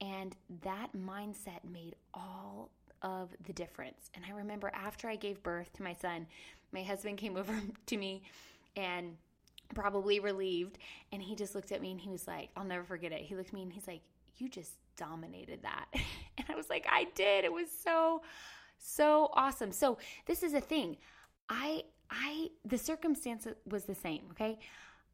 And 0.00 0.34
that 0.62 0.90
mindset 0.96 1.70
made 1.70 1.94
all 2.12 2.70
of 3.02 3.30
the 3.46 3.52
difference. 3.52 4.10
And 4.14 4.24
I 4.26 4.32
remember 4.32 4.70
after 4.74 5.08
I 5.08 5.16
gave 5.16 5.42
birth 5.42 5.72
to 5.74 5.82
my 5.82 5.94
son, 5.94 6.26
my 6.72 6.82
husband 6.82 7.18
came 7.18 7.36
over 7.36 7.54
to 7.86 7.96
me 7.96 8.22
and 8.76 9.16
probably 9.74 10.20
relieved. 10.20 10.78
And 11.12 11.22
he 11.22 11.34
just 11.34 11.54
looked 11.54 11.72
at 11.72 11.80
me 11.80 11.90
and 11.90 12.00
he 12.00 12.10
was 12.10 12.26
like, 12.26 12.50
I'll 12.56 12.64
never 12.64 12.84
forget 12.84 13.12
it. 13.12 13.20
He 13.20 13.34
looked 13.34 13.48
at 13.48 13.54
me 13.54 13.62
and 13.62 13.72
he's 13.72 13.86
like, 13.86 14.02
You 14.36 14.48
just 14.48 14.72
dominated 14.96 15.62
that. 15.62 15.86
And 16.36 16.48
I 16.50 16.56
was 16.56 16.68
like, 16.68 16.84
I 16.90 17.06
did. 17.14 17.44
It 17.44 17.52
was 17.52 17.68
so, 17.70 18.22
so 18.76 19.30
awesome. 19.34 19.70
So 19.70 19.98
this 20.26 20.42
is 20.42 20.52
a 20.52 20.60
thing. 20.60 20.96
I, 21.48 21.84
I, 22.10 22.48
the 22.64 22.76
circumstance 22.76 23.46
was 23.70 23.84
the 23.84 23.94
same, 23.94 24.22
okay? 24.32 24.58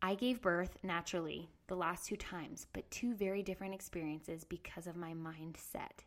I 0.00 0.14
gave 0.14 0.40
birth 0.40 0.78
naturally 0.83 1.50
the 1.66 1.75
last 1.75 2.07
two 2.07 2.16
times, 2.16 2.69
but 2.73 2.90
two 2.90 3.14
very 3.14 3.42
different 3.42 3.75
experiences 3.75 4.45
because 4.45 4.87
of 4.87 4.97
my 4.97 5.12
mindset 5.12 6.04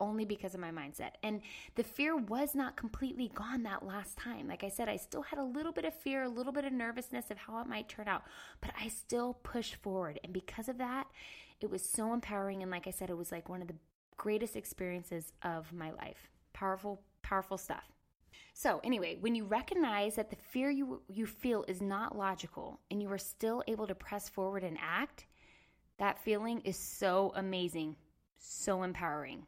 only 0.00 0.24
because 0.24 0.54
of 0.54 0.60
my 0.60 0.70
mindset. 0.70 1.12
And 1.22 1.40
the 1.74 1.84
fear 1.84 2.16
was 2.16 2.54
not 2.54 2.76
completely 2.76 3.30
gone 3.34 3.62
that 3.64 3.84
last 3.84 4.16
time. 4.16 4.48
Like 4.48 4.64
I 4.64 4.68
said, 4.68 4.88
I 4.88 4.96
still 4.96 5.22
had 5.22 5.38
a 5.38 5.44
little 5.44 5.72
bit 5.72 5.84
of 5.84 5.94
fear, 5.94 6.24
a 6.24 6.28
little 6.28 6.52
bit 6.52 6.64
of 6.64 6.72
nervousness 6.72 7.30
of 7.30 7.38
how 7.38 7.60
it 7.60 7.66
might 7.66 7.88
turn 7.88 8.08
out, 8.08 8.22
but 8.60 8.70
I 8.80 8.88
still 8.88 9.34
pushed 9.42 9.76
forward. 9.76 10.18
And 10.24 10.32
because 10.32 10.68
of 10.68 10.78
that, 10.78 11.06
it 11.60 11.70
was 11.70 11.84
so 11.84 12.12
empowering. 12.12 12.62
And 12.62 12.70
like 12.70 12.86
I 12.86 12.90
said, 12.90 13.10
it 13.10 13.16
was 13.16 13.30
like 13.30 13.48
one 13.48 13.62
of 13.62 13.68
the 13.68 13.76
greatest 14.16 14.56
experiences 14.56 15.32
of 15.42 15.72
my 15.72 15.90
life. 15.92 16.28
Powerful, 16.52 17.02
powerful 17.22 17.58
stuff. 17.58 17.84
So, 18.52 18.80
anyway, 18.84 19.16
when 19.20 19.34
you 19.34 19.44
recognize 19.44 20.16
that 20.16 20.30
the 20.30 20.36
fear 20.36 20.70
you, 20.70 21.02
you 21.08 21.26
feel 21.26 21.64
is 21.68 21.80
not 21.80 22.16
logical 22.16 22.80
and 22.90 23.00
you 23.02 23.10
are 23.10 23.18
still 23.18 23.62
able 23.66 23.86
to 23.86 23.94
press 23.94 24.28
forward 24.28 24.64
and 24.64 24.76
act, 24.80 25.26
that 25.98 26.22
feeling 26.24 26.60
is 26.64 26.76
so 26.76 27.32
amazing, 27.36 27.96
so 28.38 28.82
empowering. 28.82 29.46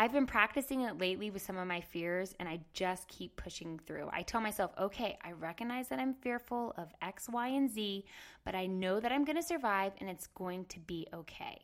I've 0.00 0.12
been 0.12 0.26
practicing 0.26 0.82
it 0.82 0.96
lately 0.96 1.28
with 1.32 1.42
some 1.42 1.56
of 1.56 1.66
my 1.66 1.80
fears 1.80 2.32
and 2.38 2.48
I 2.48 2.60
just 2.72 3.08
keep 3.08 3.34
pushing 3.34 3.80
through. 3.80 4.08
I 4.12 4.22
tell 4.22 4.40
myself, 4.40 4.70
okay, 4.78 5.18
I 5.24 5.32
recognize 5.32 5.88
that 5.88 5.98
I'm 5.98 6.14
fearful 6.14 6.72
of 6.76 6.92
X, 7.02 7.28
Y, 7.28 7.48
and 7.48 7.68
Z, 7.68 8.04
but 8.44 8.54
I 8.54 8.66
know 8.66 9.00
that 9.00 9.10
I'm 9.10 9.24
going 9.24 9.36
to 9.36 9.42
survive 9.42 9.94
and 9.98 10.08
it's 10.08 10.28
going 10.28 10.66
to 10.66 10.78
be 10.78 11.08
okay. 11.12 11.62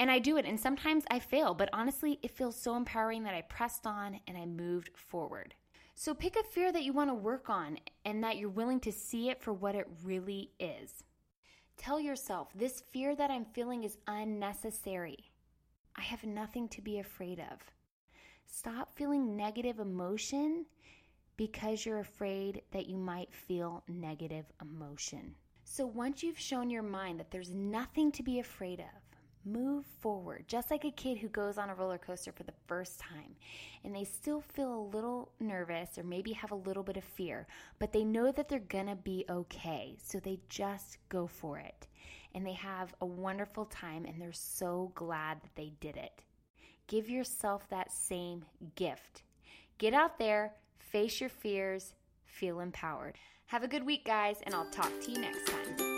And 0.00 0.10
I 0.10 0.18
do 0.18 0.38
it, 0.38 0.46
and 0.46 0.58
sometimes 0.58 1.04
I 1.10 1.18
fail, 1.18 1.52
but 1.52 1.68
honestly, 1.74 2.18
it 2.22 2.30
feels 2.30 2.56
so 2.56 2.74
empowering 2.74 3.22
that 3.24 3.34
I 3.34 3.42
pressed 3.42 3.86
on 3.86 4.18
and 4.26 4.38
I 4.38 4.46
moved 4.46 4.88
forward. 4.94 5.54
So 5.94 6.14
pick 6.14 6.36
a 6.36 6.42
fear 6.42 6.72
that 6.72 6.84
you 6.84 6.94
want 6.94 7.10
to 7.10 7.14
work 7.14 7.50
on 7.50 7.76
and 8.06 8.24
that 8.24 8.38
you're 8.38 8.48
willing 8.48 8.80
to 8.80 8.90
see 8.90 9.28
it 9.28 9.42
for 9.42 9.52
what 9.52 9.74
it 9.74 9.86
really 10.02 10.52
is. 10.58 11.04
Tell 11.76 12.00
yourself, 12.00 12.48
this 12.54 12.82
fear 12.92 13.14
that 13.14 13.30
I'm 13.30 13.44
feeling 13.44 13.84
is 13.84 13.98
unnecessary. 14.06 15.31
I 15.96 16.02
have 16.02 16.24
nothing 16.24 16.68
to 16.70 16.80
be 16.80 16.98
afraid 16.98 17.38
of. 17.38 17.58
Stop 18.46 18.94
feeling 18.94 19.36
negative 19.36 19.78
emotion 19.78 20.66
because 21.36 21.84
you're 21.84 22.00
afraid 22.00 22.62
that 22.72 22.86
you 22.86 22.96
might 22.96 23.32
feel 23.32 23.82
negative 23.88 24.46
emotion. 24.60 25.34
So 25.64 25.86
once 25.86 26.22
you've 26.22 26.38
shown 26.38 26.70
your 26.70 26.82
mind 26.82 27.18
that 27.20 27.30
there's 27.30 27.54
nothing 27.54 28.12
to 28.12 28.22
be 28.22 28.38
afraid 28.38 28.80
of, 28.80 29.01
move 29.44 29.84
forward, 30.00 30.44
just 30.46 30.70
like 30.70 30.84
a 30.84 30.90
kid 30.90 31.18
who 31.18 31.28
goes 31.28 31.58
on 31.58 31.70
a 31.70 31.74
roller 31.74 31.98
coaster 31.98 32.32
for 32.32 32.42
the 32.42 32.52
first 32.66 33.00
time 33.00 33.34
and 33.84 33.94
they 33.94 34.04
still 34.04 34.40
feel 34.40 34.72
a 34.72 34.88
little 34.94 35.30
nervous 35.40 35.98
or 35.98 36.02
maybe 36.02 36.32
have 36.32 36.52
a 36.52 36.56
little 36.56 36.82
bit 36.82 36.96
of 36.96 37.04
fear, 37.04 37.46
but 37.78 37.92
they 37.92 38.04
know 38.04 38.30
that 38.32 38.48
they're 38.48 38.58
gonna 38.58 38.96
be 38.96 39.24
okay. 39.28 39.96
So 40.02 40.20
they 40.20 40.38
just 40.48 40.98
go 41.08 41.26
for 41.26 41.58
it 41.58 41.88
and 42.34 42.46
they 42.46 42.54
have 42.54 42.94
a 43.00 43.06
wonderful 43.06 43.66
time 43.66 44.04
and 44.04 44.20
they're 44.20 44.32
so 44.32 44.92
glad 44.94 45.42
that 45.42 45.54
they 45.54 45.72
did 45.80 45.96
it. 45.96 46.22
Give 46.86 47.08
yourself 47.08 47.68
that 47.70 47.92
same 47.92 48.44
gift. 48.74 49.22
Get 49.78 49.94
out 49.94 50.18
there, 50.18 50.54
face 50.78 51.20
your 51.20 51.30
fears, 51.30 51.94
feel 52.24 52.60
empowered. 52.60 53.16
Have 53.46 53.62
a 53.62 53.68
good 53.68 53.84
week, 53.84 54.04
guys, 54.04 54.38
and 54.44 54.54
I'll 54.54 54.70
talk 54.70 54.92
to 55.02 55.10
you 55.10 55.18
next 55.18 55.46
time. 55.46 55.91